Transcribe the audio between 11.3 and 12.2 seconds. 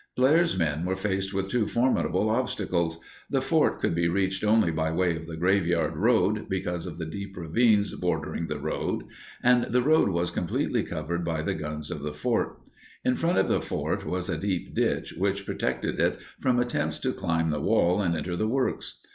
the guns of the